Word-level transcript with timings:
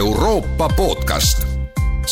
Euroopa 0.00 0.68
podcast. 0.76 1.46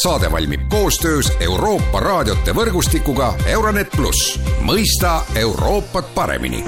saade 0.03 0.33
valmib 0.33 0.61
koostöös 0.69 1.33
Euroopa 1.41 2.01
raadiote 2.01 2.53
võrgustikuga 2.53 3.33
Euronet 3.47 3.89
pluss, 3.97 4.41
mõista 4.61 5.23
Euroopat 5.35 6.15
paremini 6.15 6.65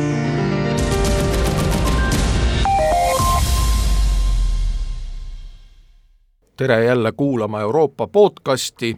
tere 6.56 6.84
jälle 6.84 7.12
kuulama 7.12 7.60
Euroopa 7.60 8.06
podcasti. 8.06 8.96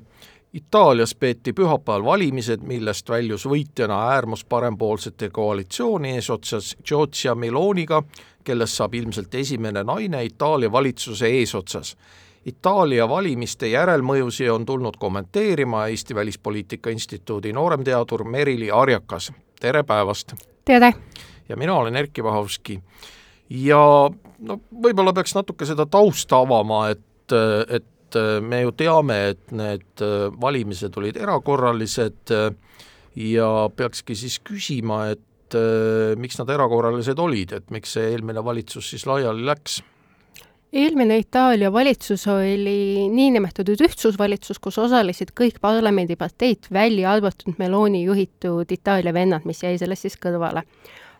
Itaalias 0.52 1.14
peeti 1.14 1.52
pühapäeval 1.52 2.04
valimised, 2.04 2.60
millest 2.60 3.08
väljus 3.08 3.46
võitjana 3.48 3.96
äärmusparempoolsete 4.12 5.30
koalitsiooni 5.32 6.10
eesotsas 6.18 6.74
Giorgia 6.84 7.34
Meloniga, 7.34 8.02
kellest 8.44 8.76
saab 8.76 8.94
ilmselt 8.94 9.34
esimene 9.34 9.80
naine 9.82 10.24
Itaalia 10.24 10.72
valitsuse 10.72 11.30
eesotsas. 11.38 11.94
Itaalia 12.44 13.08
valimiste 13.08 13.70
järelmõjusi 13.72 14.50
on 14.52 14.66
tulnud 14.66 14.98
kommenteerima 15.00 15.86
Eesti 15.86 16.14
Välispoliitika 16.14 16.90
Instituudi 16.90 17.52
nooremteadur 17.52 18.24
Merili 18.24 18.70
Arjakas, 18.70 19.32
tere 19.60 19.82
päevast! 19.82 20.34
tere! 20.64 20.92
ja 21.48 21.56
mina 21.56 21.74
olen 21.74 21.96
Erkki 21.96 22.24
Vahovski. 22.24 22.82
ja 23.50 24.10
no 24.38 24.60
võib-olla 24.82 25.12
peaks 25.12 25.34
natuke 25.34 25.64
seda 25.66 25.86
tausta 25.86 26.36
avama, 26.44 26.88
et 26.88 27.00
et, 27.68 27.84
et 28.12 28.44
me 28.44 28.62
ju 28.62 28.72
teame, 28.76 29.18
et 29.32 29.52
need 29.56 30.04
valimised 30.40 30.96
olid 31.00 31.16
erakorralised 31.16 32.32
ja 33.16 33.50
peakski 33.76 34.16
siis 34.16 34.38
küsima, 34.44 35.04
et 35.12 35.56
miks 36.16 36.38
nad 36.40 36.50
erakorralised 36.54 37.18
olid, 37.20 37.52
et 37.52 37.72
miks 37.74 37.96
see 37.96 38.12
eelmine 38.12 38.44
valitsus 38.44 38.92
siis 38.92 39.06
laiali 39.08 39.44
läks? 39.48 39.82
eelmine 40.72 41.18
Itaalia 41.18 41.72
valitsus 41.72 42.26
oli 42.32 43.08
niinimetatud 43.12 43.80
ühtsusvalitsus, 43.84 44.56
kus 44.56 44.78
osalesid 44.80 45.34
kõik 45.36 45.60
parlamendiparteid, 45.60 46.70
välja 46.72 47.12
arvatud 47.12 47.58
Meloni 47.60 48.04
juhitud 48.06 48.72
Itaalia 48.72 49.12
vennad, 49.12 49.44
mis 49.44 49.62
jäi 49.62 49.76
sellest 49.78 50.08
siis 50.08 50.16
kõrvale 50.16 50.64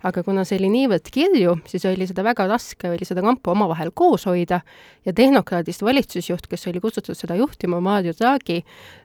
aga 0.02 0.22
kuna 0.26 0.44
see 0.46 0.58
oli 0.58 0.70
niivõrd 0.72 1.08
kirju, 1.14 1.56
siis 1.70 1.84
oli 1.86 2.06
seda 2.08 2.24
väga 2.26 2.48
raske, 2.50 2.90
oli 2.90 3.06
seda 3.06 3.22
kampa 3.24 3.52
omavahel 3.54 3.92
koos 3.94 4.26
hoida 4.26 4.60
ja 5.06 5.14
tehnokraadist 5.14 5.84
valitsusjuht, 5.86 6.48
kes 6.50 6.66
oli 6.70 6.82
kutsutud 6.82 7.18
seda 7.18 7.36
juhtima, 7.38 7.80
Mario 7.82 8.14
Draghi, 8.18 8.60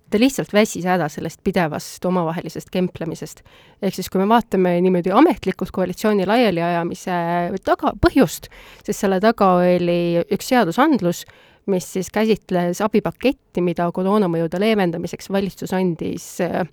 ta 0.10 0.22
lihtsalt 0.22 0.54
väsis 0.56 0.88
ära 0.90 1.10
sellest 1.12 1.44
pidevast 1.46 2.06
omavahelisest 2.06 2.72
kemplemisest. 2.74 3.44
ehk 3.82 3.96
siis, 3.96 4.10
kui 4.10 4.22
me 4.22 4.30
vaatame 4.30 4.78
niimoodi 4.82 5.14
ametlikult 5.14 5.72
koalitsiooni 5.76 6.26
laialiajamise 6.26 7.20
taga, 7.66 7.94
põhjust, 8.02 8.50
siis 8.84 8.98
selle 8.98 9.20
taga 9.22 9.54
oli 9.62 10.24
üks 10.34 10.50
seadusandlus, 10.50 11.26
mis 11.68 11.94
siis 11.94 12.10
käsitles 12.10 12.82
abipaketti, 12.82 13.62
mida 13.62 13.90
koroonamõjude 13.92 14.60
leevendamiseks 14.64 15.30
valitsus 15.30 15.74
andis 15.76 16.30
äh, 16.42 16.64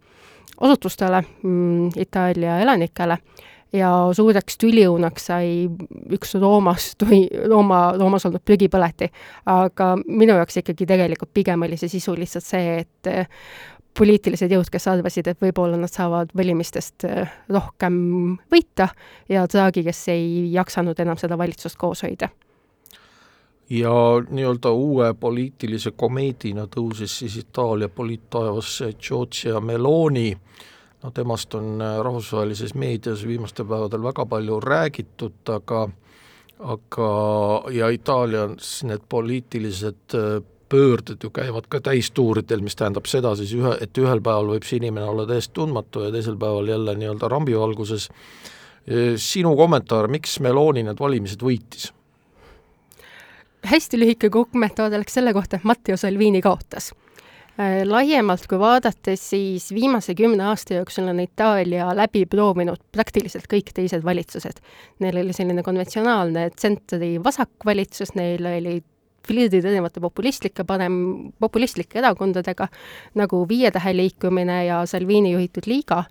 asutustele, 0.61 1.25
mm, 1.43 1.91
Itaalia 1.99 2.61
elanikele 2.63 3.19
ja 3.75 3.91
suureks 4.15 4.59
tüliõunaks 4.61 5.29
sai 5.31 5.49
üks 6.15 6.35
Roomast 6.41 7.03
või 7.07 7.25
Rooma, 7.51 7.95
Roomas 7.99 8.27
olnud 8.29 8.45
prügipõleti. 8.47 9.11
aga 9.51 9.95
minu 10.07 10.37
jaoks 10.39 10.61
ikkagi 10.63 10.87
tegelikult 10.87 11.33
pigem 11.35 11.67
oli 11.67 11.79
see 11.81 11.91
sisu 11.97 12.15
lihtsalt 12.19 12.47
see, 12.47 12.79
et 12.85 13.11
eh, 13.11 13.27
poliitilised 13.99 14.51
jõud, 14.51 14.71
kes 14.71 14.89
arvasid, 14.91 15.29
et 15.31 15.43
võib-olla 15.43 15.79
nad 15.79 15.91
saavad 15.91 16.33
valimistest 16.37 17.07
eh, 17.09 17.35
rohkem 17.49 17.97
võita 18.53 18.89
ja 19.29 19.47
Draghi, 19.51 19.85
kes 19.87 20.09
ei 20.15 20.53
jaksanud 20.55 21.01
enam 21.01 21.21
seda 21.21 21.39
valitsust 21.39 21.79
koos 21.81 22.07
hoida 22.07 22.31
ja 23.71 23.91
nii-öelda 24.29 24.71
uue 24.77 25.15
poliitilise 25.17 25.95
komeedina 25.97 26.67
tõusis 26.69 27.19
siis 27.23 27.39
Itaalia 27.41 27.89
poliittaevasse 27.89 28.91
Giorgia 29.01 29.61
Meloni 29.61 30.35
äh, 30.35 30.65
no 31.05 31.11
temast 31.11 31.55
on 31.55 31.83
äh, 31.83 31.99
rahvusvahelises 32.05 32.75
meedias 32.75 33.27
viimastel 33.29 33.69
päevadel 33.69 34.03
väga 34.03 34.27
palju 34.27 34.61
räägitud, 34.61 35.43
aga 35.53 35.89
aga, 36.65 37.09
ja 37.75 37.89
Itaalias 37.93 38.79
need 38.89 39.05
poliitilised 39.09 40.17
äh, 40.17 40.41
pöörded 40.69 41.23
ju 41.23 41.31
käivad 41.31 41.69
ka 41.69 41.81
täistuuridel, 41.85 42.63
mis 42.65 42.77
tähendab 42.77 43.07
seda 43.11 43.35
siis 43.37 43.53
ühe, 43.55 43.75
et 43.85 44.01
ühel 44.01 44.23
päeval 44.25 44.55
võib 44.55 44.65
see 44.65 44.81
inimene 44.81 45.07
olla 45.11 45.27
täiesti 45.29 45.53
tundmatu 45.61 46.07
ja 46.07 46.15
teisel 46.15 46.39
päeval 46.41 46.73
jälle 46.73 46.97
nii-öelda 46.99 47.29
rambivalguses. 47.29 48.09
Äh, 48.89 49.15
sinu 49.21 49.53
kommentaar, 49.61 50.09
miks 50.09 50.41
Meloni 50.41 50.87
need 50.87 51.01
valimised 51.01 51.45
võitis? 51.45 51.93
hästi 53.65 53.97
lühike 53.97 54.29
kommentaar 54.29 54.93
oleks 54.93 55.15
selle 55.17 55.33
kohta, 55.33 55.57
et 55.57 55.65
Matteo 55.65 55.97
Salvini 55.97 56.43
kaotas 56.45 56.91
laiemalt 57.59 58.47
kui 58.51 58.59
vaadates, 58.59 59.21
siis 59.31 59.69
viimase 59.75 60.15
kümne 60.19 60.43
aasta 60.51 60.75
jooksul 60.81 61.07
on 61.13 61.21
Itaalia 61.23 61.93
läbi 61.97 62.25
proovinud 62.27 62.83
praktiliselt 62.93 63.47
kõik 63.51 63.71
teised 63.75 64.03
valitsused. 64.05 64.59
Neil 65.05 65.21
oli 65.23 65.37
selline 65.37 65.63
konventsionaalne 65.63 66.49
tsentri 66.57 67.15
vasakvalitsus, 67.23 68.15
neil 68.19 68.47
oli 68.51 68.81
flirdid 69.25 69.65
erinevate 69.65 70.03
populistlike 70.05 70.67
parem, 70.69 70.99
populistlike 71.41 71.99
erakondadega, 72.03 72.69
nagu 73.15 73.47
Viie 73.49 73.71
Tähe 73.73 73.95
liikumine 73.97 74.65
ja 74.67 74.83
Salvini 74.87 75.33
juhitud 75.33 75.71
Liiga, 75.71 76.03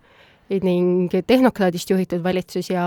ning 0.64 1.12
tehnokraadist 1.28 1.90
juhitud 1.90 2.24
valitsus 2.24 2.70
ja 2.70 2.84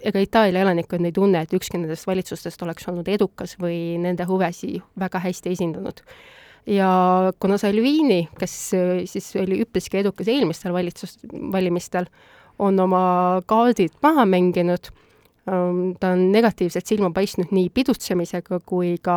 ega 0.00 0.20
Itaalia 0.24 0.64
elanikkond 0.64 1.04
ei 1.04 1.12
tunne, 1.12 1.44
et 1.44 1.52
ükski 1.52 1.78
nendest 1.78 2.06
valitsustest 2.06 2.62
oleks 2.62 2.88
olnud 2.88 3.08
edukas 3.08 3.56
või 3.60 3.98
nende 4.00 4.24
huvesi 4.28 4.78
väga 4.98 5.22
hästi 5.22 5.56
esindanud 5.56 6.04
ja 6.66 6.90
kuna 7.40 7.58
Salvini, 7.58 8.28
kes 8.38 8.56
äh, 8.76 8.90
siis 9.10 9.30
oli 9.40 9.60
üpriski 9.64 10.00
edukas 10.00 10.28
eelmistel 10.28 10.74
valitsus, 10.74 11.18
valimistel, 11.52 12.08
on 12.60 12.80
oma 12.80 13.40
kaardid 13.48 13.96
maha 14.04 14.26
mänginud, 14.28 14.90
ähm, 15.48 15.94
ta 16.00 16.12
on 16.16 16.28
negatiivselt 16.32 16.86
silma 16.86 17.12
paistnud 17.16 17.54
nii 17.54 17.70
pidutsemisega 17.74 18.60
kui 18.66 18.96
ka 19.02 19.16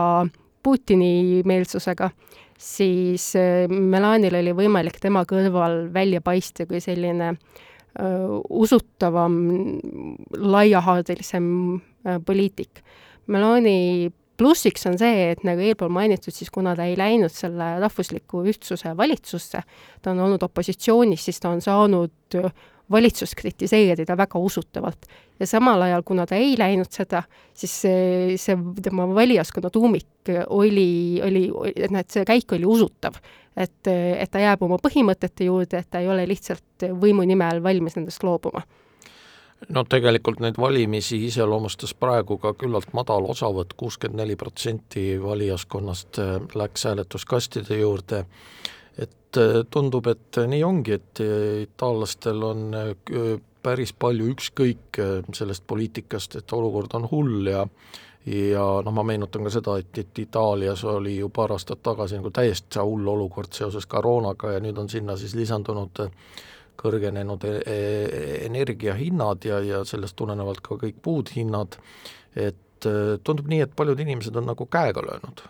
Putini 0.64 1.42
meelsusega, 1.44 2.08
siis 2.56 3.34
äh, 3.36 3.68
Melanil 3.68 4.40
oli 4.40 4.56
võimalik 4.56 5.02
tema 5.04 5.25
kõrval 5.28 5.90
välja 5.94 6.22
paista 6.24 6.64
kui 6.70 6.80
selline 6.80 7.34
uh, 7.34 8.40
usutavam, 8.64 9.36
laiahaardelisem 10.40 11.50
uh, 11.75 12.22
poliitik. 12.24 12.80
Meloni 13.28 14.08
plussiks 14.38 14.88
on 14.89 14.97
see, 14.97 15.29
et 15.33 15.44
nagu 15.45 15.61
eelpool 15.61 15.91
mainitud, 15.94 16.33
siis 16.33 16.51
kuna 16.53 16.75
ta 16.77 16.88
ei 16.89 16.97
läinud 16.97 17.33
selle 17.33 17.75
rahvusliku 17.83 18.44
ühtsuse 18.49 18.95
valitsusse, 18.97 19.63
ta 20.01 20.13
on 20.13 20.23
olnud 20.25 20.44
opositsioonis, 20.45 21.25
siis 21.29 21.41
ta 21.44 21.51
on 21.53 21.61
saanud 21.61 22.39
valitsust 22.91 23.35
kritiseerida 23.39 24.17
väga 24.17 24.39
usutavalt. 24.39 25.05
ja 25.39 25.47
samal 25.47 25.81
ajal, 25.81 26.03
kuna 26.05 26.25
ta 26.29 26.35
ei 26.35 26.53
läinud 26.59 26.91
seda, 26.94 27.23
siis 27.53 27.73
see, 27.85 28.35
see 28.38 28.57
tema 28.83 29.07
valijaskonna 29.16 29.69
tuumik 29.73 30.29
oli, 30.47 31.21
oli, 31.23 31.47
et 31.75 31.91
et 32.03 32.11
see 32.11 32.25
käik 32.25 32.51
oli 32.53 32.65
usutav. 32.65 33.17
et, 33.55 33.88
et 33.88 34.31
ta 34.31 34.39
jääb 34.39 34.61
oma 34.63 34.77
põhimõtete 34.81 35.45
juurde, 35.45 35.77
et 35.77 35.89
ta 35.89 36.00
ei 36.00 36.09
ole 36.09 36.27
lihtsalt 36.27 36.88
võimu 37.00 37.25
nimel 37.25 37.63
valmis 37.63 37.95
nendest 37.95 38.23
loobuma 38.23 38.63
no 39.69 39.84
tegelikult 39.90 40.41
neid 40.44 40.58
valimisi 40.59 41.19
iseloomustas 41.28 41.94
praegu 42.00 42.38
ka 42.41 42.53
küllalt 42.59 42.94
madal 42.97 43.28
osavõtt, 43.31 43.75
kuuskümmend 43.78 44.22
neli 44.24 44.36
protsenti 44.40 45.14
valijaskonnast 45.22 46.19
äh, 46.19 46.36
läks 46.56 46.88
hääletuskastide 46.90 47.80
juurde, 47.80 48.24
et 48.97 49.40
äh, 49.40 49.59
tundub, 49.72 50.08
et 50.12 50.42
nii 50.47 50.63
ongi, 50.63 51.00
et 51.00 51.24
äh, 51.24 51.66
itaallastel 51.68 52.47
on 52.50 52.66
päris 53.63 53.94
palju 53.96 54.28
ükskõik 54.34 55.00
sellest 55.34 55.63
poliitikast, 55.68 56.36
et 56.36 56.53
olukord 56.53 56.97
on 57.00 57.08
hull 57.12 57.53
ja 57.53 57.68
ja 58.24 58.63
noh, 58.86 58.94
ma 58.96 59.03
meenutan 59.03 59.44
ka 59.44 59.51
seda, 59.51 59.75
et, 59.81 59.98
et 60.00 60.19
Itaalias 60.19 60.83
oli 60.88 61.18
ju 61.18 61.27
paar 61.30 61.51
aastat 61.51 61.81
tagasi 61.83 62.16
nagu 62.16 62.31
täiesti 62.31 62.80
hull 62.80 63.07
olukord 63.12 63.51
seoses 63.51 63.88
koroonaga 63.92 64.54
ja 64.54 64.62
nüüd 64.63 64.80
on 64.80 64.88
sinna 64.89 65.18
siis 65.19 65.36
lisandunud 65.36 66.00
kõrgenenud 66.83 67.45
e-, 67.47 67.62
e-, 67.65 68.35
energiahinnad 68.50 69.47
ja, 69.47 69.62
ja 69.63 69.81
sellest 69.88 70.18
tulenevalt 70.19 70.62
ka 70.65 70.77
kõik 70.81 71.00
muud 71.06 71.31
hinnad, 71.35 71.80
et 72.35 72.88
e, 72.89 72.95
tundub 73.24 73.50
nii, 73.51 73.63
et 73.65 73.75
paljud 73.75 74.00
inimesed 74.03 74.35
on 74.39 74.50
nagu 74.51 74.68
käega 74.68 75.03
löönud. 75.06 75.45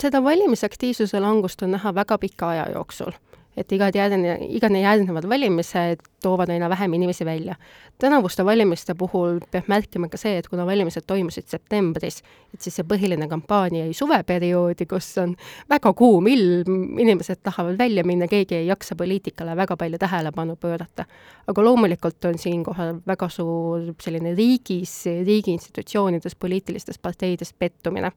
seda 0.00 0.22
valimisaktiivsuse 0.24 1.20
langust 1.20 1.62
on 1.62 1.74
näha 1.76 1.94
väga 1.94 2.18
pika 2.18 2.54
aja 2.54 2.68
jooksul 2.72 3.12
et 3.56 3.72
igad 3.72 3.94
järgne, 3.96 4.36
igane 4.56 4.80
järgnevad 4.82 5.28
valimised 5.28 6.02
toovad 6.22 6.50
aina 6.50 6.68
vähem 6.68 6.94
inimesi 6.94 7.24
välja. 7.24 7.54
tänavuste 7.98 8.44
valimiste 8.44 8.94
puhul 8.94 9.40
peab 9.50 9.68
märkima 9.68 10.08
ka 10.08 10.18
see, 10.18 10.38
et 10.38 10.48
kuna 10.48 10.66
valimised 10.66 11.04
toimusid 11.06 11.46
septembris, 11.46 12.22
et 12.54 12.60
siis 12.60 12.74
see 12.80 12.86
põhiline 12.88 13.28
kampaania 13.28 13.84
jäi 13.84 13.94
suveperioodi, 13.94 14.86
kus 14.86 15.12
on 15.22 15.36
väga 15.70 15.92
kuum 15.92 16.26
ilm, 16.26 16.98
inimesed 16.98 17.42
tahavad 17.42 17.78
välja 17.78 18.04
minna, 18.04 18.28
keegi 18.28 18.58
ei 18.58 18.66
jaksa 18.66 18.96
poliitikale 18.96 19.56
väga 19.56 19.76
palju 19.76 19.98
tähelepanu 19.98 20.56
pöörata. 20.56 21.04
aga 21.46 21.64
loomulikult 21.64 22.24
on 22.24 22.38
siinkohal 22.38 22.94
väga 23.06 23.28
suur 23.28 23.94
selline 24.00 24.34
riigis, 24.34 25.04
riigi 25.26 25.52
institutsioonides, 25.52 26.34
poliitilistes 26.34 26.98
parteides 26.98 27.52
pettumine 27.52 28.12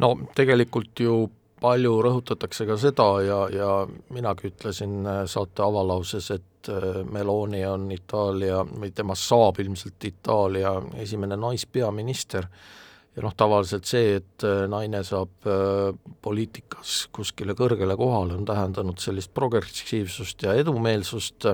no 0.00 0.14
tegelikult 0.34 1.00
ju 1.00 1.30
palju 1.60 1.94
rõhutatakse 2.04 2.66
ka 2.68 2.76
seda 2.80 3.08
ja, 3.24 3.38
ja 3.52 3.70
minagi 4.14 4.50
ütlesin 4.50 5.00
äh, 5.06 5.22
saate 5.30 5.64
avalauses, 5.64 6.30
et 6.34 6.70
äh, 6.72 7.00
Meloni 7.12 7.62
on 7.68 7.88
Itaalia 7.94 8.62
või 8.64 8.92
temast 8.96 9.28
saab 9.28 9.60
ilmselt 9.62 10.08
Itaalia 10.08 10.74
esimene 11.02 11.38
naispeaminister. 11.40 12.48
Ja 13.16 13.24
noh, 13.26 13.34
tavaliselt 13.36 13.88
see, 13.90 14.16
et 14.20 14.46
äh, 14.46 14.64
naine 14.70 15.02
saab 15.06 15.48
poliitikas 16.22 17.08
kuskile 17.12 17.56
kõrgele 17.58 17.96
kohale, 17.98 18.36
on 18.38 18.46
tähendanud 18.48 19.02
sellist 19.02 19.34
progressiivsust 19.34 20.46
ja 20.46 20.54
edumeelsust 20.60 21.50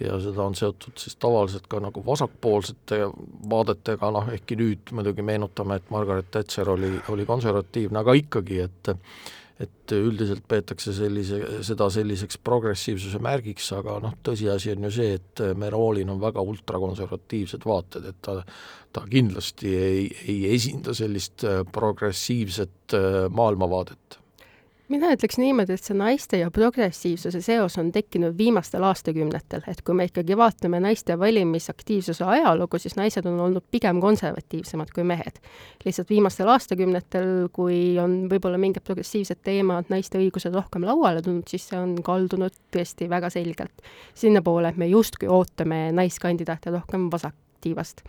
ja 0.00 0.18
seda 0.22 0.42
on 0.42 0.56
seotud 0.58 0.98
siis 0.98 1.16
tavaliselt 1.22 1.68
ka 1.70 1.78
nagu 1.82 2.02
vasakpoolsete 2.06 3.04
vaadetega, 3.50 4.10
noh 4.14 4.32
ehkki 4.34 4.58
nüüd 4.58 4.92
muidugi 4.96 5.22
meenutame, 5.26 5.78
et 5.78 5.90
Margaret 5.94 6.30
Thatcher 6.34 6.70
oli, 6.74 6.90
oli 7.14 7.26
konservatiivne, 7.28 8.02
aga 8.02 8.18
ikkagi, 8.24 8.60
et 8.66 8.94
et 9.62 9.92
üldiselt 9.94 10.42
peetakse 10.50 10.90
sellise, 10.96 11.36
seda 11.62 11.86
selliseks 11.94 12.40
progressiivsuse 12.42 13.20
märgiks, 13.22 13.68
aga 13.76 14.00
noh, 14.02 14.16
tõsiasi 14.26 14.72
on 14.72 14.88
ju 14.88 14.90
see, 14.96 15.12
et 15.20 15.42
Merolil 15.54 16.10
on 16.10 16.18
väga 16.18 16.42
ultrakonservatiivsed 16.42 17.62
vaated, 17.62 18.08
et 18.10 18.18
ta 18.24 18.40
ta 18.94 19.02
kindlasti 19.10 19.70
ei, 19.76 20.02
ei 20.30 20.54
esinda 20.54 20.94
sellist 20.94 21.42
progressiivset 21.74 22.94
maailmavaadet 23.34 24.18
mina 24.92 25.10
ütleks 25.14 25.38
niimoodi, 25.40 25.74
et 25.74 25.86
see 25.86 25.96
naiste 25.96 26.38
ja 26.40 26.50
progressiivsuse 26.54 27.40
seos 27.44 27.78
on 27.80 27.90
tekkinud 27.94 28.36
viimastel 28.38 28.84
aastakümnetel, 28.84 29.64
et 29.70 29.80
kui 29.86 29.96
me 29.96 30.06
ikkagi 30.08 30.36
vaatame 30.36 30.80
naiste 30.84 31.16
valimisaktiivsuse 31.18 32.24
ajalugu, 32.24 32.78
siis 32.82 32.96
naised 33.00 33.26
on 33.30 33.40
olnud 33.46 33.64
pigem 33.72 34.00
konservatiivsemad 34.04 34.92
kui 34.94 35.06
mehed. 35.08 35.40
lihtsalt 35.84 36.10
viimastel 36.10 36.48
aastakümnetel, 36.52 37.48
kui 37.52 37.96
on 38.00 38.24
võib-olla 38.30 38.60
mingid 38.60 38.84
progressiivsed 38.84 39.40
teemad, 39.44 39.88
naiste 39.92 40.20
õigused 40.20 40.54
rohkem 40.54 40.84
lauale 40.84 41.22
tulnud, 41.22 41.48
siis 41.48 41.68
see 41.70 41.80
on 41.80 41.96
kaldunud 42.04 42.54
tõesti 42.74 43.08
väga 43.10 43.30
selgelt 43.32 43.84
sinnapoole, 44.14 44.68
et 44.68 44.80
me 44.80 44.88
justkui 44.92 45.28
ootame 45.32 45.88
naiskandidaate 45.96 46.72
rohkem 46.74 47.08
vasaktiivast 47.12 48.04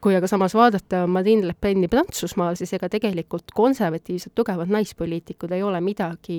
kui 0.00 0.14
aga 0.14 0.28
samas 0.30 0.54
vaadata 0.54 1.06
Marine 1.10 1.48
Le 1.48 1.54
Peni 1.60 1.88
Prantsusmaal, 1.90 2.56
siis 2.58 2.72
ega 2.76 2.88
tegelikult 2.92 3.50
konservatiivsed 3.54 4.34
tugevad 4.38 4.70
naispoliitikud 4.70 5.52
ei 5.56 5.64
ole 5.66 5.80
midagi 5.82 6.38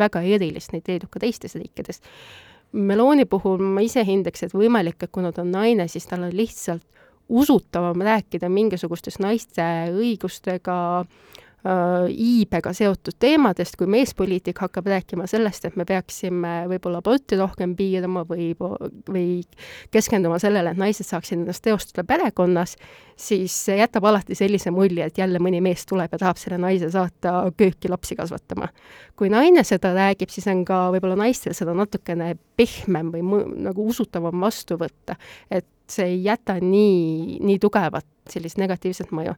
väga 0.00 0.24
erilist, 0.36 0.72
neid 0.72 0.88
leidub 0.88 1.12
ka 1.12 1.20
teistes 1.20 1.56
riikides. 1.60 2.00
Meloni 2.74 3.26
puhul 3.30 3.60
ma 3.62 3.84
ise 3.84 4.02
hindaks, 4.06 4.46
et 4.46 4.56
võimalik, 4.56 4.98
et 5.04 5.12
kuna 5.12 5.30
ta 5.32 5.44
on 5.44 5.52
naine, 5.54 5.86
siis 5.88 6.08
tal 6.10 6.26
on 6.26 6.34
lihtsalt 6.34 6.86
usutavam 7.28 8.02
rääkida 8.04 8.48
mingisugustest 8.52 9.20
naiste 9.22 9.64
õigustega 9.94 10.78
äh, 11.04 11.34
iibega 11.64 12.74
seotud 12.76 13.16
teemadest, 13.20 13.78
kui 13.80 13.88
meespoliitik 13.88 14.58
hakkab 14.60 14.88
rääkima 14.92 15.24
sellest, 15.30 15.64
et 15.64 15.78
me 15.80 15.86
peaksime 15.88 16.52
võib-olla 16.68 17.00
aborti 17.00 17.38
rohkem 17.40 17.72
piirama 17.78 18.26
või, 18.28 18.50
või 19.08 19.24
keskenduma 19.94 20.36
sellele, 20.42 20.74
et 20.74 20.80
naised 20.80 21.08
saaksid 21.08 21.38
ennast 21.38 21.64
teostada 21.64 22.04
perekonnas, 22.08 22.76
siis 23.16 23.56
see 23.68 23.78
jätab 23.80 24.04
alati 24.10 24.36
sellise 24.36 24.74
mulje, 24.74 25.08
et 25.08 25.18
jälle 25.18 25.40
mõni 25.40 25.62
mees 25.64 25.86
tuleb 25.88 26.12
ja 26.12 26.20
tahab 26.20 26.40
selle 26.40 26.60
naise 26.60 26.90
saata 26.92 27.46
kööki 27.56 27.88
lapsi 27.88 28.16
kasvatama. 28.18 28.68
kui 29.16 29.30
naine 29.32 29.64
seda 29.64 29.94
räägib, 29.96 30.28
siis 30.28 30.46
on 30.52 30.66
ka 30.68 30.90
võib-olla 30.92 31.16
naistel 31.16 31.54
seda 31.56 31.72
natukene 31.72 32.34
pehmem 32.56 33.12
või 33.14 33.44
nagu 33.70 33.88
usutavam 33.88 34.40
vastu 34.40 34.76
võtta, 34.76 35.16
et 35.50 35.66
see 35.88 36.12
ei 36.12 36.24
jäta 36.24 36.58
nii, 36.60 37.38
nii 37.40 37.58
tugevat 37.62 38.04
sellist 38.28 38.60
negatiivset 38.60 39.16
mõju 39.16 39.32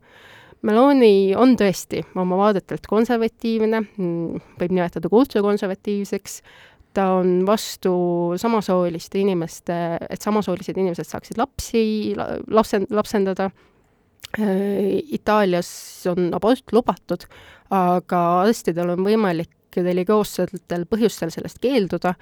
Meloni 0.66 1.34
on 1.38 1.54
tõesti 1.58 2.00
oma 2.18 2.38
vaadetelt 2.40 2.88
konservatiivne, 2.90 3.82
võib 3.96 4.72
nimetada 4.72 5.10
ka 5.10 5.20
ultrakonservatiivseks, 5.20 6.40
ta 6.96 7.10
on 7.18 7.44
vastu 7.46 7.92
samasooliste 8.40 9.20
inimeste, 9.20 9.76
et 10.10 10.22
samasoolised 10.24 10.78
inimesed 10.80 11.06
saaksid 11.06 11.38
lapsi, 11.38 11.84
lapsen-, 12.50 12.88
lapsendada, 12.90 13.50
Itaalias 14.36 15.68
on 16.10 16.32
abort 16.34 16.72
lubatud, 16.74 17.22
aga 17.72 18.22
arstidel 18.42 18.90
on 18.96 19.04
võimalik 19.06 19.52
religioossetel 19.76 20.86
põhjustel 20.90 21.30
sellest 21.32 21.60
keelduda 21.62 22.14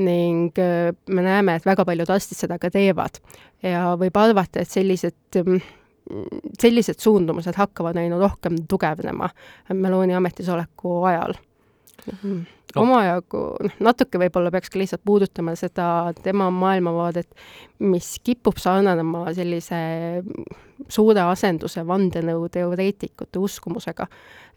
ning 0.00 0.56
me 0.56 1.24
näeme, 1.24 1.56
et 1.58 1.66
väga 1.66 1.84
paljud 1.88 2.12
arstid 2.12 2.38
seda 2.38 2.58
ka 2.60 2.70
teevad. 2.72 3.18
ja 3.62 3.96
võib 3.98 4.16
arvata, 4.16 4.62
et 4.62 4.70
sellised 4.70 5.36
sellised 6.60 7.02
suundumused 7.02 7.56
hakkavad 7.56 7.96
aina 8.00 8.18
rohkem 8.18 8.62
tugevnema 8.68 9.30
Meloni 9.72 10.14
ametisoleku 10.14 11.02
ajal 11.10 11.36
mm 12.22 12.46
no. 12.74 12.82
omajagu, 12.84 13.42
noh, 13.64 13.76
natuke 13.82 14.20
võib-olla 14.20 14.52
peaks 14.54 14.72
ka 14.72 14.80
lihtsalt 14.80 15.02
puudutama 15.06 15.54
seda 15.58 15.86
tema 16.22 16.48
maailmavaadet, 16.54 17.28
mis 17.82 18.12
kipub 18.24 18.60
sarnanema 18.60 19.26
sellise 19.36 19.80
suure 20.90 21.24
asenduse 21.26 21.84
vandenõuteoreetikute 21.86 23.42
uskumusega. 23.42 24.06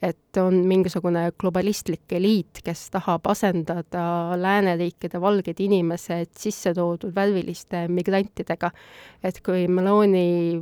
Et 0.03 0.37
on 0.41 0.55
mingisugune 0.67 1.21
globalistlik 1.39 2.11
eliit, 2.17 2.59
kes 2.65 2.87
tahab 2.91 3.27
asendada 3.31 4.35
lääneriikide 4.39 5.19
valged 5.21 5.59
inimesed 5.63 6.31
sisse 6.39 6.73
toodud 6.75 7.13
värviliste 7.15 7.85
migrantidega. 7.87 8.71
et 9.23 9.37
kui 9.39 9.67
Meloni 9.71 10.59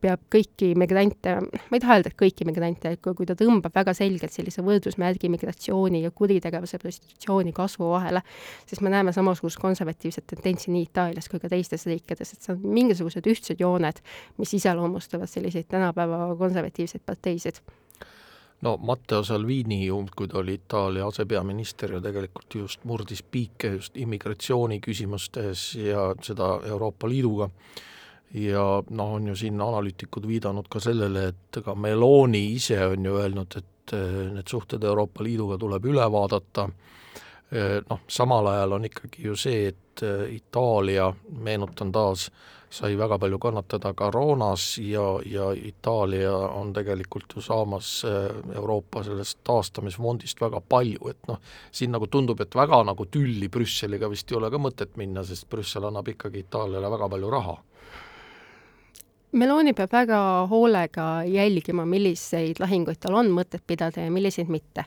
peab 0.00 0.20
kõiki 0.30 0.68
migrante, 0.78 1.32
ma 1.42 1.74
ei 1.74 1.82
taha 1.82 1.96
öelda, 1.96 2.12
et 2.12 2.18
kõiki 2.20 2.46
migrante, 2.46 2.92
et 2.94 3.00
kui, 3.02 3.16
kui 3.18 3.26
ta 3.26 3.34
tõmbab 3.34 3.74
väga 3.74 3.94
selgelt 3.98 4.32
sellise 4.32 4.62
võrdusmärgi 4.62 5.30
migratsiooni 5.32 6.04
ja 6.04 6.12
kuritegevuse 6.14 6.78
prostitutsiooni 6.78 7.54
kasvu 7.56 7.88
vahele, 7.90 8.22
siis 8.70 8.80
me 8.84 8.92
näeme 8.94 9.14
samasugust 9.16 9.58
konservatiivset 9.58 10.28
tendentsi 10.30 10.70
nii 10.70 10.86
Itaalias 10.86 11.26
kui 11.32 11.42
ka 11.42 11.50
teistes 11.50 11.88
riikides, 11.90 12.36
et 12.36 12.46
see 12.46 12.54
on 12.54 12.62
mingisugused 12.62 13.26
ühtsed 13.26 13.58
jooned, 13.58 13.98
mis 14.38 14.54
iseloomustavad 14.60 15.32
selliseid 15.32 15.66
tänapäeva 15.72 16.36
konservatiivseid 16.38 17.02
parteisid 17.06 17.58
no 18.60 18.76
Matteo 18.76 19.22
Salvini 19.24 19.86
ju, 19.86 20.00
kui 20.16 20.28
ta 20.28 20.38
oli 20.38 20.54
Itaalia 20.54 21.06
asepeaminister 21.06 21.92
ja 21.92 22.00
tegelikult 22.00 22.54
just 22.54 22.84
murdis 22.84 23.22
piike 23.22 23.74
just 23.76 23.96
immigratsiooni 23.96 24.80
küsimustes 24.80 25.74
ja 25.80 26.08
seda 26.22 26.56
Euroopa 26.64 27.08
Liiduga, 27.08 27.50
ja 28.34 28.82
noh, 28.90 29.14
on 29.18 29.28
ju 29.28 29.36
siin 29.36 29.60
analüütikud 29.60 30.26
viidanud 30.28 30.68
ka 30.70 30.80
sellele, 30.82 31.28
et 31.32 31.60
ka 31.64 31.74
Meloni 31.74 32.42
ise 32.56 32.80
on 32.86 33.04
ju 33.04 33.16
öelnud, 33.20 33.56
et 33.60 33.94
eh, 33.96 34.18
need 34.34 34.48
suhted 34.50 34.84
Euroopa 34.84 35.24
Liiduga 35.24 35.58
tuleb 35.58 35.86
üle 35.92 36.06
vaadata, 36.12 36.68
noh, 37.90 38.00
samal 38.08 38.46
ajal 38.46 38.72
on 38.72 38.84
ikkagi 38.88 39.22
ju 39.28 39.36
see, 39.38 39.68
et 39.70 40.02
eh, 40.02 40.34
Itaalia, 40.34 41.12
meenutan 41.30 41.92
taas, 41.94 42.30
sai 42.70 42.96
väga 42.98 43.18
palju 43.22 43.38
kannatada 43.38 43.92
koroonas 43.94 44.64
ja, 44.82 45.04
ja 45.24 45.52
Itaalia 45.54 46.32
on 46.34 46.72
tegelikult 46.74 47.36
ju 47.36 47.42
saamas 47.42 48.02
Euroopa 48.54 49.04
sellest 49.06 49.38
taastamisfondist 49.46 50.40
väga 50.42 50.60
palju, 50.60 51.08
et 51.10 51.30
noh, 51.30 51.38
siin 51.70 51.94
nagu 51.94 52.10
tundub, 52.10 52.42
et 52.42 52.58
väga 52.58 52.82
nagu 52.90 53.06
tülli 53.06 53.48
Brüsseliga 53.48 54.10
vist 54.10 54.32
ei 54.32 54.40
ole 54.40 54.50
ka 54.50 54.58
mõtet 54.58 54.98
minna, 54.98 55.24
sest 55.24 55.48
Brüssel 55.50 55.86
annab 55.86 56.10
ikkagi 56.10 56.42
Itaaliale 56.42 56.90
väga 56.90 57.08
palju 57.14 57.32
raha 57.38 57.56
Meloni 59.36 59.74
peab 59.76 59.92
väga 59.92 60.18
hoolega 60.48 61.04
jälgima, 61.28 61.84
milliseid 61.84 62.60
lahinguid 62.62 63.00
tal 63.02 63.18
on 63.18 63.28
mõtet 63.34 63.60
pidada 63.66 64.06
ja 64.06 64.12
milliseid 64.12 64.48
mitte. 64.48 64.86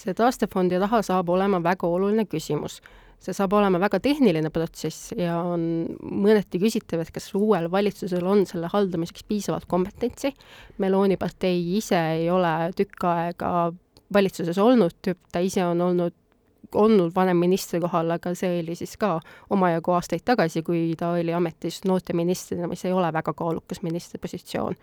See 0.00 0.16
taastefondi 0.16 0.80
raha 0.80 1.02
saab 1.04 1.28
olema 1.34 1.60
väga 1.64 1.88
oluline 1.88 2.26
küsimus. 2.30 2.80
see 3.20 3.34
saab 3.36 3.52
olema 3.52 3.76
väga 3.82 3.98
tehniline 4.00 4.48
protsess 4.48 5.12
ja 5.12 5.34
on 5.44 5.60
mõneti 6.00 6.56
küsitav, 6.62 7.02
et 7.02 7.10
kas 7.12 7.26
uuel 7.36 7.68
valitsusel 7.70 8.24
on 8.24 8.46
selle 8.48 8.70
haldamiseks 8.72 9.26
piisavalt 9.28 9.68
kompetentsi. 9.68 10.32
Meloni 10.80 11.18
partei 11.20 11.60
ise 11.76 12.00
ei 12.14 12.30
ole 12.32 12.72
tükk 12.76 13.04
aega 13.04 13.50
valitsuses 14.12 14.58
olnud, 14.58 15.12
ta 15.32 15.44
ise 15.44 15.66
on 15.66 15.84
olnud 15.84 16.16
olnud 16.74 17.14
vanem 17.14 17.38
ministri 17.40 17.80
kohal, 17.80 18.10
aga 18.14 18.32
see 18.38 18.60
oli 18.60 18.74
siis 18.78 18.96
ka 19.00 19.16
omajagu 19.50 19.94
aastaid 19.96 20.24
tagasi, 20.26 20.62
kui 20.66 20.94
ta 20.98 21.12
oli 21.16 21.34
ametis 21.34 21.82
noorteministrina, 21.88 22.68
mis 22.70 22.84
ei 22.84 22.94
ole 22.96 23.12
väga 23.12 23.34
kaalukas 23.36 23.82
ministripositsioon. 23.86 24.76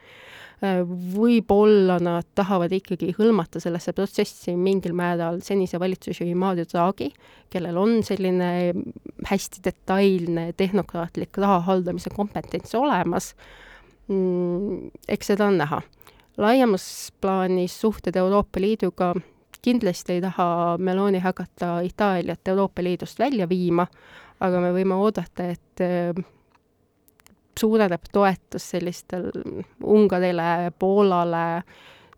Võib-olla 1.14 2.00
nad 2.02 2.26
tahavad 2.36 2.74
ikkagi 2.74 3.12
hõlmata 3.20 3.62
sellesse 3.62 3.94
protsessi 3.94 4.56
mingil 4.58 4.96
määral 4.98 5.38
senise 5.46 5.78
valitsusjuhi 5.80 6.34
Mario 6.34 6.66
Draghi, 6.72 7.12
kellel 7.54 7.78
on 7.78 8.00
selline 8.04 8.50
hästi 9.30 9.62
detailne 9.68 10.50
tehnokraatlik 10.58 11.38
raha 11.38 11.60
haldamise 11.70 12.10
kompetents 12.16 12.74
olemas, 12.76 13.36
mm, 14.10 14.90
eks 15.14 15.34
seda 15.34 15.52
on 15.52 15.62
näha 15.62 15.84
laiemas 16.38 17.12
plaanis 17.22 17.82
suhted 17.82 18.16
Euroopa 18.16 18.62
Liiduga 18.62 19.14
kindlasti 19.62 20.18
ei 20.18 20.22
taha 20.22 20.78
Meloni 20.78 21.20
hakata 21.20 21.80
Itaaliat 21.86 22.48
Euroopa 22.48 22.84
Liidust 22.84 23.20
välja 23.20 23.50
viima, 23.50 23.88
aga 24.40 24.62
me 24.62 24.72
võime 24.76 24.98
oodata, 24.98 25.50
et 25.54 25.84
äh, 25.84 26.26
suureneb 27.60 28.10
toetus 28.14 28.70
sellistel 28.76 29.30
Ungarile, 29.84 30.72
Poolale, 30.80 31.64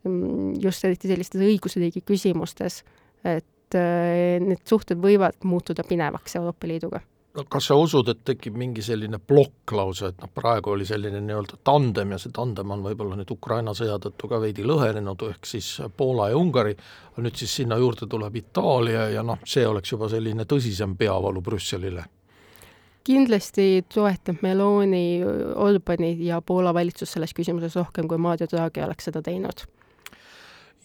mm, 0.04 0.58
just 0.64 0.86
eriti 0.86 1.12
sellistes 1.12 1.42
õigusriigi 1.42 2.04
küsimustes, 2.06 2.84
et 3.24 3.80
äh, 3.80 4.40
need 4.44 4.66
suhted 4.68 5.00
võivad 5.02 5.40
muutuda 5.44 5.86
pinevaks 5.88 6.36
Euroopa 6.40 6.68
Liiduga 6.68 7.04
no 7.38 7.46
kas 7.50 7.70
sa 7.70 7.78
usud, 7.78 8.10
et 8.10 8.22
tekib 8.26 8.58
mingi 8.58 8.84
selline 8.86 9.20
plokk 9.20 9.74
lausa, 9.78 10.10
et 10.12 10.22
noh, 10.22 10.32
praegu 10.34 10.74
oli 10.74 10.86
selline 10.88 11.22
nii-öelda 11.24 11.60
tandem 11.66 12.16
ja 12.16 12.20
see 12.22 12.34
tandem 12.36 12.74
on 12.76 12.84
võib-olla 12.86 13.18
nüüd 13.20 13.32
Ukraina 13.34 13.74
sõja 13.78 14.00
tõttu 14.02 14.30
ka 14.32 14.40
veidi 14.42 14.66
lõhenenud, 14.66 15.26
ehk 15.30 15.50
siis 15.50 15.72
Poola 15.98 16.30
ja 16.32 16.38
Ungari, 16.40 16.76
nüüd 17.20 17.40
siis 17.40 17.56
sinna 17.62 17.78
juurde 17.80 18.10
tuleb 18.10 18.40
Itaalia 18.42 19.10
ja 19.14 19.26
noh, 19.26 19.42
see 19.46 19.66
oleks 19.68 19.94
juba 19.94 20.10
selline 20.12 20.48
tõsisem 20.50 20.98
peavalu 21.00 21.44
Brüsselile? 21.46 22.06
kindlasti 23.10 23.86
toetab 23.90 24.44
Meloni 24.46 25.24
Orbani 25.58 26.12
ja 26.22 26.42
Poola 26.46 26.74
valitsus 26.76 27.16
selles 27.16 27.32
küsimuses 27.34 27.74
rohkem, 27.80 28.06
kui 28.06 28.20
Mario 28.22 28.46
Draghi 28.52 28.84
oleks 28.86 29.08
seda 29.08 29.24
teinud 29.26 29.64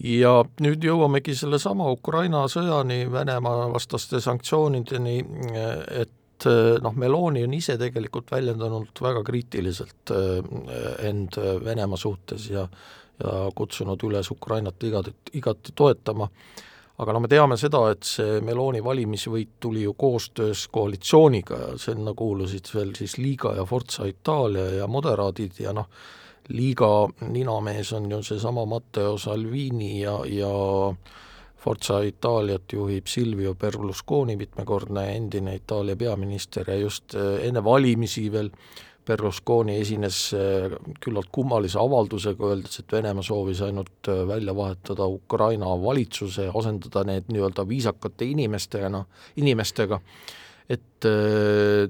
ja 0.00 0.32
nüüd 0.62 0.84
jõuamegi 0.86 1.34
sellesama 1.36 1.90
Ukraina 1.92 2.44
sõjani, 2.50 3.04
Venemaa 3.12 3.68
vastaste 3.74 4.22
sanktsioonideni, 4.24 5.18
et 6.00 6.14
et 6.44 6.50
eh, 6.50 6.82
noh, 6.84 6.92
Meloni 7.00 7.44
on 7.46 7.54
ise 7.56 7.78
tegelikult 7.80 8.30
väljendanud 8.34 9.00
väga 9.00 9.22
kriitiliselt 9.24 10.12
eh, 10.12 11.08
end 11.08 11.40
Venemaa 11.64 12.00
suhtes 12.00 12.50
ja 12.52 12.68
ja 13.14 13.50
kutsunud 13.54 14.02
üles 14.08 14.26
Ukrainat 14.30 14.82
igati, 14.82 15.12
igati 15.38 15.70
toetama, 15.76 16.26
aga 16.98 17.12
no 17.14 17.20
me 17.22 17.28
teame 17.30 17.54
seda, 17.54 17.84
et 17.92 18.02
see 18.02 18.40
Meloni 18.42 18.80
valimisvõit 18.82 19.52
tuli 19.62 19.84
ju 19.84 19.94
koostöös 19.94 20.66
koalitsiooniga 20.74 21.60
ja 21.60 21.68
sinna 21.78 22.10
kuulusid 22.18 22.72
veel 22.74 22.90
siis 22.98 23.14
Liiga 23.18 23.54
ja 23.54 23.64
Forza 23.70 24.08
Itaalia 24.10 24.80
ja 24.80 24.88
moderaadid 24.90 25.62
ja 25.62 25.72
noh, 25.72 25.86
liiga 26.48 27.08
ninamees 27.28 27.92
on 27.96 28.10
ju 28.10 28.22
seesama 28.22 28.66
Matteo 28.68 29.14
Salvini 29.18 30.00
ja, 30.02 30.18
ja 30.26 30.50
Forza 31.64 32.02
Itaaliat 32.04 32.72
juhib 32.76 33.06
Silvio 33.08 33.54
Berlusconi, 33.56 34.36
mitmekordne 34.36 35.06
endine 35.16 35.54
Itaalia 35.56 35.96
peaminister 35.96 36.68
ja 36.68 36.76
just 36.76 37.14
eh, 37.16 37.46
enne 37.48 37.62
valimisi 37.64 38.26
veel 38.32 38.50
Berlusconi 39.08 39.78
esines 39.80 40.18
eh, 40.36 40.74
küllalt 41.00 41.30
kummalise 41.32 41.80
avaldusega, 41.80 42.50
öeldes, 42.50 42.82
et 42.82 42.92
Venemaa 42.92 43.24
soovis 43.24 43.62
ainult 43.64 44.10
eh, 44.12 44.20
välja 44.28 44.52
vahetada 44.56 45.08
Ukraina 45.08 45.72
valitsuse, 45.80 46.50
asendada 46.52 47.06
need 47.08 47.32
nii-öelda 47.32 47.64
viisakate 47.68 48.28
inimestega, 48.34 48.92
noh, 48.92 49.08
inimestega, 49.40 50.00
et 50.68 51.08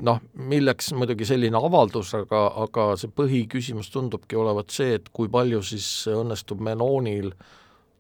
noh, 0.02 0.23
milleks 0.50 0.88
muidugi 0.99 1.26
selline 1.28 1.59
avaldus, 1.59 2.09
aga, 2.19 2.47
aga 2.64 2.87
see 2.99 3.11
põhiküsimus 3.14 3.90
tundubki 3.95 4.38
olevat 4.38 4.75
see, 4.75 4.97
et 4.99 5.12
kui 5.14 5.31
palju 5.31 5.62
siis 5.62 5.87
õnnestub 6.11 6.62
Melonil 6.62 7.31
äh, 7.31 7.52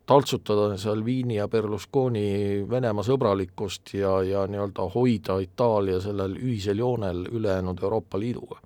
taltsutada 0.06 0.76
Salvini 0.78 1.38
ja 1.38 1.48
Berlusconi 1.48 2.64
Venemaa 2.70 3.04
sõbralikkust 3.06 3.94
ja, 3.96 4.18
ja 4.22 4.44
nii-öelda 4.50 4.88
hoida 4.94 5.38
Itaalia 5.40 6.00
sellel 6.04 6.36
ühisel 6.36 6.78
joonel 6.78 7.24
ülejäänud 7.32 7.82
Euroopa 7.82 8.20
Liiduga? 8.20 8.60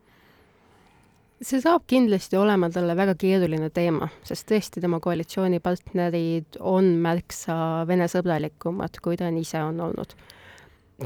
see 1.39 1.61
saab 1.63 1.85
kindlasti 1.87 2.35
olema 2.37 2.67
talle 2.75 2.97
väga 2.99 3.13
keeruline 3.15 3.69
teema, 3.71 4.09
sest 4.27 4.49
tõesti 4.51 4.81
tema 4.83 4.99
koalitsioonipartnerid 5.01 6.59
on 6.59 6.97
märksa 7.05 7.85
Vene 7.87 8.09
sõbralikumad, 8.11 8.99
kui 9.03 9.15
ta 9.17 9.31
ise 9.31 9.63
on 9.63 9.79
olnud 9.87 10.17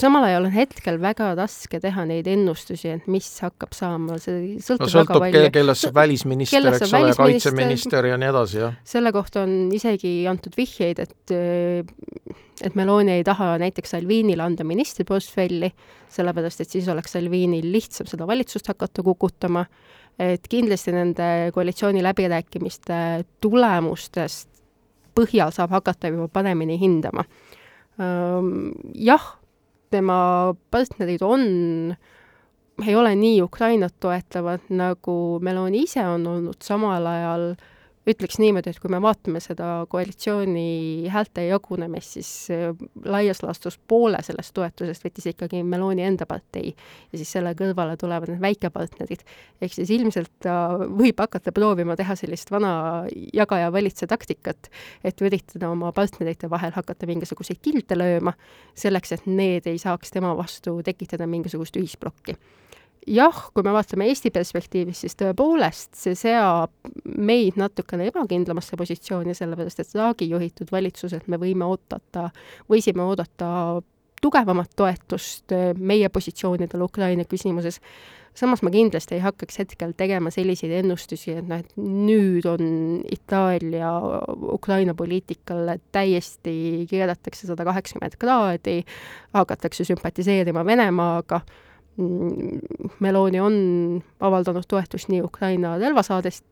samal 0.00 0.24
ajal 0.24 0.46
on 0.48 0.54
hetkel 0.54 0.96
väga 1.00 1.32
raske 1.36 1.80
teha 1.82 2.04
neid 2.08 2.28
ennustusi, 2.30 2.94
et 2.94 3.08
mis 3.12 3.26
hakkab 3.44 3.74
saama, 3.76 4.16
see 4.22 4.56
sõltub, 4.62 4.86
no, 4.86 4.92
sõltub 4.94 5.02
väga 5.02 5.20
palju 5.26 5.50
kellest 5.56 5.86
saab 5.86 5.98
välisminister, 5.98 6.68
eks 6.70 6.94
ole, 6.96 7.16
kaitseminister 7.18 8.08
ja 8.08 8.16
nii 8.20 8.30
edasi, 8.30 8.60
jah. 8.62 8.78
selle 8.88 9.12
kohta 9.12 9.42
on 9.44 9.68
isegi 9.76 10.14
antud 10.30 10.56
vihjeid, 10.56 11.02
et 11.04 11.34
et 12.62 12.76
Meloni 12.78 13.16
ei 13.18 13.24
taha 13.26 13.56
näiteks 13.60 13.96
Salvinile 13.96 14.44
anda 14.44 14.64
ministriportfelli, 14.64 15.72
sellepärast 16.12 16.62
et 16.62 16.76
siis 16.78 16.88
oleks 16.92 17.16
Salvinil 17.16 17.68
lihtsam 17.74 18.08
seda 18.08 18.28
valitsust 18.28 18.70
hakata 18.70 19.04
kukutama, 19.04 19.64
et 20.20 20.46
kindlasti 20.48 20.94
nende 20.94 21.28
koalitsiooni 21.52 22.04
läbirääkimiste 22.04 22.96
tulemustest 23.42 24.48
põhjal 25.16 25.52
saab 25.52 25.74
hakata 25.74 26.08
juba 26.12 26.30
paremini 26.32 26.78
hindama. 26.80 27.24
Jah 28.96 29.26
tema 29.92 30.16
partnerid 30.72 31.22
on, 31.22 31.44
ei 32.86 32.96
ole 32.96 33.12
nii 33.18 33.42
Ukrainat 33.44 33.94
toetavad, 34.00 34.64
nagu 34.72 35.16
Meloni 35.44 35.84
ise 35.86 36.04
on 36.08 36.26
olnud, 36.26 36.58
samal 36.64 37.06
ajal. 37.06 37.52
äh, 37.52 37.71
ütleks 38.08 38.38
niimoodi, 38.42 38.72
et 38.72 38.80
kui 38.82 38.90
me 38.90 38.98
vaatame 39.02 39.40
seda 39.42 39.84
koalitsiooni 39.90 41.08
häälte 41.12 41.44
jagunemist, 41.46 42.16
siis 42.16 42.30
äh, 42.50 42.72
laias 43.04 43.42
laastus 43.44 43.78
poole 43.88 44.18
sellest 44.26 44.54
toetusest 44.56 45.04
võttis 45.06 45.28
ikkagi 45.30 45.62
Meloni 45.66 46.02
enda 46.06 46.26
partei 46.26 46.72
ja 46.72 47.20
siis 47.20 47.30
selle 47.36 47.54
kõrvale 47.58 47.94
tulevad 48.00 48.32
need 48.32 48.42
väikepartnerid. 48.42 49.22
ehk 49.62 49.76
siis 49.76 49.92
ilmselt 49.94 50.32
ta 50.42 50.56
võib 50.82 51.22
hakata 51.22 51.54
proovima 51.54 51.96
teha 51.96 52.16
sellist 52.18 52.50
vana 52.50 53.04
jaga-ja-valitse 53.34 54.08
taktikat, 54.10 54.70
et 55.04 55.22
üritada 55.22 55.70
oma 55.70 55.92
partnerite 55.92 56.50
vahel 56.50 56.74
hakata 56.74 57.06
mingisuguseid 57.06 57.62
kilte 57.62 57.98
lööma, 57.98 58.34
selleks 58.74 59.12
et 59.12 59.30
need 59.30 59.70
ei 59.70 59.78
saaks 59.78 60.10
tema 60.10 60.34
vastu 60.36 60.80
tekitada 60.82 61.26
mingisugust 61.30 61.78
ühisplokki 61.78 62.36
jah, 63.06 63.38
kui 63.54 63.64
me 63.66 63.72
vaatame 63.74 64.06
Eesti 64.10 64.30
perspektiivist, 64.34 65.04
siis 65.04 65.16
tõepoolest 65.18 65.96
see 65.98 66.16
seab 66.18 66.72
meid 67.04 67.58
natukene 67.60 68.08
ebakindlamasse 68.12 68.78
positsiooni, 68.78 69.34
sellepärast 69.34 69.82
et 69.82 69.94
Draghi 69.94 70.28
juhitud 70.30 70.70
valitsuselt 70.72 71.28
me 71.32 71.40
võime 71.42 71.66
oodata, 71.66 72.28
võisime 72.70 73.04
oodata 73.06 73.82
tugevamat 74.22 74.70
toetust 74.78 75.54
meie 75.78 76.08
positsioonidele 76.08 76.84
Ukraina 76.84 77.24
küsimuses. 77.26 77.80
samas 78.34 78.62
ma 78.62 78.70
kindlasti 78.70 79.14
ei 79.14 79.20
hakkaks 79.20 79.58
hetkel 79.58 79.90
tegema 79.96 80.30
selliseid 80.30 80.72
ennustusi, 80.78 81.34
et 81.36 81.48
noh, 81.48 81.58
et 81.58 81.74
nüüd 81.76 82.46
on 82.48 83.02
Itaalia 83.12 83.90
Ukraina 84.54 84.94
poliitikale 84.94 85.80
täiesti, 85.92 86.86
keeratakse 86.88 87.46
sada 87.46 87.66
kaheksakümmend 87.68 88.16
kraadi, 88.16 88.78
hakatakse 89.34 89.84
sümpatiseerima 89.84 90.64
Venemaaga 90.64 91.42
Meloni 93.00 93.40
on 93.40 93.56
avaldanud 94.20 94.64
toetust 94.68 95.10
nii 95.12 95.20
Ukraina 95.22 95.74
relvasaadest, 95.78 96.44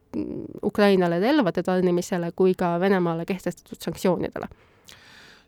Ukrainale 0.63 1.21
relvade 1.21 1.63
tarnimisele 1.63 2.33
kui 2.37 2.53
ka 2.55 2.75
Venemaale 2.81 3.25
kehtestatud 3.25 3.81
sanktsioonidele. 3.81 4.49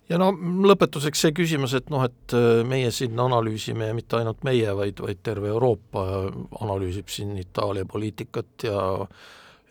ja 0.08 0.18
no 0.18 0.30
lõpetuseks 0.68 1.20
see 1.24 1.34
küsimus, 1.36 1.74
et 1.76 1.92
noh, 1.92 2.04
et 2.04 2.34
äh, 2.36 2.64
meie 2.68 2.90
siin 2.90 3.20
analüüsime 3.20 3.90
ja 3.90 3.94
mitte 3.94 4.16
ainult 4.16 4.42
meie, 4.44 4.72
vaid, 4.76 5.00
vaid 5.00 5.20
terve 5.22 5.52
Euroopa 5.52 6.06
analüüsib 6.60 7.08
siin 7.08 7.36
Itaalia 7.38 7.84
poliitikat 7.84 8.66
ja 8.68 8.82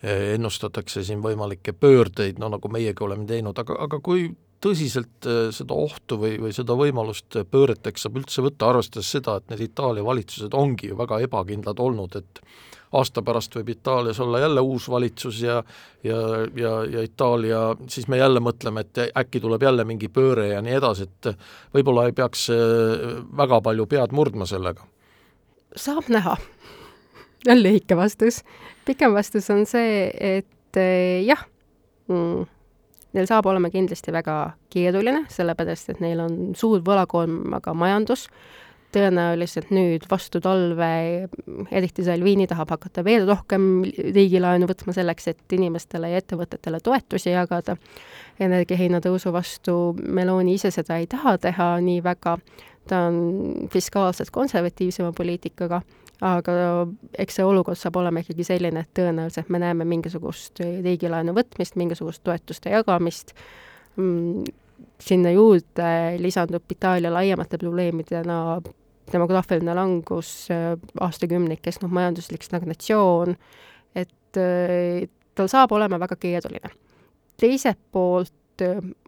ennustatakse 0.02 1.04
siin 1.06 1.20
võimalikke 1.22 1.72
pöördeid, 1.72 2.38
no 2.42 2.48
nagu 2.50 2.68
meiegi 2.68 3.04
oleme 3.04 3.26
teinud, 3.26 3.58
aga, 3.58 3.76
aga 3.86 4.00
kui 4.02 4.30
tõsiselt 4.62 5.28
äh, 5.28 5.44
seda 5.54 5.76
ohtu 5.76 6.18
või, 6.22 6.36
või 6.42 6.52
seda 6.56 6.76
võimalust 6.78 7.40
pööreteks 7.50 8.06
saab 8.06 8.20
üldse 8.22 8.44
võtta, 8.44 8.70
arvestades 8.70 9.10
seda, 9.16 9.38
et 9.38 9.50
need 9.52 9.66
Itaalia 9.68 10.04
valitsused 10.06 10.54
ongi 10.54 10.92
ju 10.92 10.98
väga 10.98 11.22
ebakindlad 11.26 11.82
olnud, 11.82 12.20
et 12.20 12.44
aasta 12.92 13.22
pärast 13.24 13.54
võib 13.56 13.72
Itaalias 13.72 14.20
olla 14.20 14.40
jälle 14.42 14.60
uus 14.60 14.88
valitsus 14.90 15.40
ja 15.42 15.62
ja, 16.04 16.18
ja, 16.56 16.72
ja 16.84 17.02
Itaalia, 17.02 17.60
siis 17.88 18.08
me 18.08 18.18
jälle 18.18 18.40
mõtleme, 18.40 18.84
et 18.84 19.16
äkki 19.16 19.40
tuleb 19.40 19.62
jälle 19.62 19.84
mingi 19.88 20.08
pööre 20.08 20.48
ja 20.52 20.62
nii 20.62 20.76
edasi, 20.78 21.08
et 21.08 21.32
võib-olla 21.74 22.06
ei 22.08 22.16
peaks 22.16 22.48
äh, 22.52 23.20
väga 23.36 23.60
palju 23.64 23.86
pead 23.86 24.12
murdma 24.12 24.46
sellega? 24.46 24.86
saab 25.76 26.08
näha. 26.12 26.36
lühike 27.48 27.96
vastus. 27.96 28.42
pikem 28.84 29.14
vastus 29.14 29.50
on 29.50 29.64
see, 29.66 30.10
et 30.38 30.76
äh, 30.76 31.22
jah 31.26 31.46
mm 32.08 32.61
Neil 33.12 33.28
saab 33.28 33.46
olema 33.50 33.68
kindlasti 33.72 34.12
väga 34.14 34.36
keeruline, 34.72 35.26
sellepärast 35.32 35.92
et 35.92 36.00
neil 36.00 36.20
on 36.24 36.36
suur 36.56 36.80
võlakoormaga 36.84 37.74
majandus, 37.76 38.28
tõenäoliselt 38.92 39.70
nüüd 39.72 40.04
vastu 40.10 40.40
talve, 40.44 40.88
eriti 41.72 42.04
Salvini 42.04 42.46
tahab 42.48 42.74
hakata 42.74 43.04
veel 43.04 43.24
rohkem 43.28 43.84
riigilaenu 43.84 44.68
võtma 44.68 44.94
selleks, 44.96 45.28
et 45.32 45.56
inimestele 45.56 46.12
ja 46.12 46.20
ettevõtetele 46.20 46.80
toetusi 46.80 47.32
jagada. 47.32 47.76
energiahinna 48.40 49.00
tõusu 49.00 49.32
vastu 49.32 49.94
Meloni 50.02 50.54
ise 50.54 50.70
seda 50.70 50.96
ei 50.98 51.06
taha 51.06 51.38
teha 51.38 51.68
nii 51.80 52.02
väga, 52.04 52.36
ta 52.88 53.06
on 53.08 53.68
fiskaalselt 53.72 54.30
konservatiivsema 54.30 55.12
poliitikaga 55.12 55.82
aga 56.22 56.52
eks 57.18 57.38
see 57.38 57.46
olukord 57.46 57.78
saab 57.78 57.96
olema 57.98 58.22
ikkagi 58.22 58.44
selline, 58.46 58.84
et 58.84 58.90
tõenäoliselt 58.94 59.48
me 59.50 59.58
näeme 59.62 59.86
mingisugust 59.88 60.62
riigilaenu 60.62 61.34
võtmist, 61.34 61.74
mingisugust 61.80 62.22
toetuste 62.26 62.70
jagamist, 62.70 63.34
mm, 63.96 64.44
sinna 65.02 65.32
juurde 65.34 65.88
lisandub 66.22 66.70
Itaalia 66.70 67.10
laiemate 67.12 67.58
probleemidena 67.58 68.60
demograafiline 69.12 69.74
langus, 69.74 70.46
aastakümneid 71.00 71.60
kestnud 71.62 71.92
majanduslik 71.92 72.46
stagnatsioon, 72.46 73.34
et 73.98 74.38
tal 75.34 75.50
saab 75.50 75.74
olema 75.74 75.98
väga 76.00 76.16
keeruline. 76.16 76.70
teiselt 77.40 77.80
poolt 77.92 78.32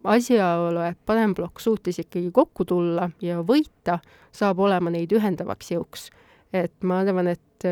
asjaolu, 0.04 0.80
et 0.80 0.98
paremplokk 1.06 1.60
suutis 1.60 1.98
ikkagi 2.02 2.30
kokku 2.32 2.64
tulla 2.64 3.10
ja 3.22 3.38
võita, 3.46 3.98
saab 4.32 4.58
olema 4.58 4.90
neid 4.90 5.12
ühendavaks 5.12 5.70
jõuks. 5.70 6.08
Et 6.54 6.86
ma 6.86 7.00
arvan, 7.02 7.32
et 7.34 7.66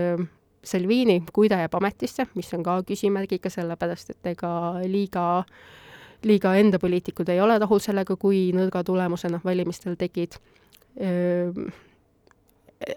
Salvini, 0.62 1.22
kui 1.34 1.48
ta 1.50 1.58
jääb 1.58 1.74
ametisse, 1.74 2.26
mis 2.38 2.50
on 2.54 2.62
ka 2.66 2.76
küsimärgiga, 2.86 3.50
sellepärast 3.50 4.12
et 4.14 4.28
ega 4.34 4.50
liiga, 4.86 5.24
liiga 6.26 6.54
enda 6.58 6.78
poliitikud 6.82 7.32
ei 7.34 7.40
ole 7.42 7.56
rahul 7.58 7.82
sellega, 7.82 8.16
kui 8.16 8.50
nõrga 8.54 8.84
tulemuse 8.86 9.30
nad 9.32 9.42
valimistel 9.46 9.98
tegid, 9.98 10.38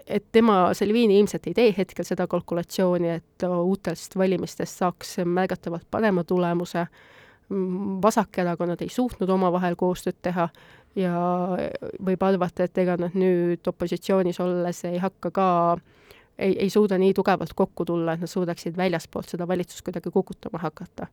et 0.06 0.24
tema, 0.32 0.60
Salvini 0.74 1.18
ilmselt 1.18 1.46
ei 1.50 1.54
tee 1.58 1.74
hetkel 1.76 2.06
seda 2.06 2.26
kalkulatsiooni, 2.30 3.10
et 3.18 3.46
uutest 3.48 4.16
valimistest 4.18 4.82
saaks 4.82 5.18
märgatavalt 5.24 5.86
parema 5.90 6.24
tulemuse, 6.24 6.86
vasakerakonnad 8.02 8.82
ei 8.82 8.90
suutnud 8.90 9.30
omavahel 9.30 9.76
koostööd 9.78 10.18
teha 10.22 10.48
ja 10.96 11.16
võib 12.00 12.22
arvata, 12.24 12.64
et 12.64 12.78
ega 12.78 12.96
nad 13.00 13.16
nüüd 13.18 13.68
opositsioonis 13.68 14.40
olles 14.40 14.84
ei 14.88 15.00
hakka 15.02 15.30
ka 15.30 15.48
ei, 16.38 16.54
ei 16.54 16.70
suuda 16.72 16.98
nii 17.00 17.14
tugevalt 17.16 17.52
kokku 17.56 17.84
tulla, 17.88 18.14
et 18.16 18.24
nad 18.24 18.32
suudaksid 18.32 18.76
väljaspoolt 18.76 19.34
seda 19.34 19.48
valitsust 19.48 19.84
kuidagi 19.84 20.12
kukutama 20.12 20.62
hakata 20.62 21.10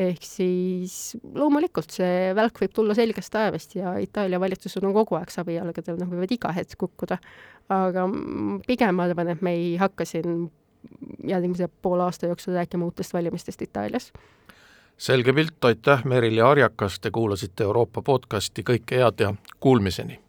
ehk 0.00 0.24
siis 0.24 1.16
loomulikult 1.36 1.92
see 1.92 2.32
välk 2.36 2.62
võib 2.62 2.72
tulla 2.74 2.96
selgest 2.96 3.32
taevast 3.34 3.74
ja 3.76 3.92
Itaalia 4.00 4.40
valitsused 4.40 4.84
on 4.84 4.94
kogu 4.96 5.18
aeg 5.18 5.32
savijalgadel, 5.32 5.98
nad 6.00 6.08
võivad 6.08 6.32
iga 6.32 6.52
hetk 6.56 6.78
kukkuda. 6.80 7.18
aga 7.72 8.06
pigem 8.66 8.96
ma 8.96 9.06
arvan, 9.08 9.28
et 9.32 9.42
me 9.42 9.52
ei 9.56 9.76
hakka 9.80 10.04
siin 10.08 10.50
järgmise 11.28 11.68
poole 11.82 12.02
aasta 12.08 12.26
jooksul 12.26 12.56
rääkima 12.56 12.84
uutest 12.88 13.14
valimistest 13.14 13.62
Itaalias. 13.62 14.12
Selge 15.02 15.32
pilt, 15.32 15.64
aitäh, 15.64 16.04
Merili 16.04 16.40
Arjakas, 16.40 17.00
te 17.00 17.10
kuulasite 17.10 17.64
Euroopa 17.64 18.02
podcasti, 18.06 18.62
kõike 18.62 19.00
head 19.02 19.24
ja 19.24 19.34
kuulmiseni! 19.60 20.20